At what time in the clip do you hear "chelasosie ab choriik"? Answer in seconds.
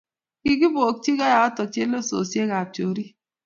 1.73-3.11